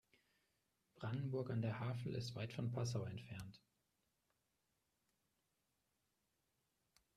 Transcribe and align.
Brandenburg 0.95 1.51
an 1.51 1.61
der 1.61 1.79
Havel 1.79 2.15
ist 2.15 2.33
weit 2.33 2.53
von 2.53 2.71
Passau 2.71 3.03
entfernt 3.05 3.61